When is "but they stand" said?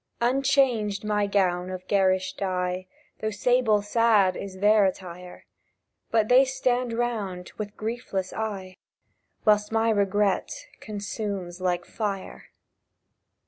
6.09-6.91